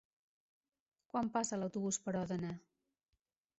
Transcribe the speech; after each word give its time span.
Quan 1.11 1.29
passa 1.37 1.61
l'autobús 1.61 2.01
per 2.07 2.17
Òdena? 2.25 2.57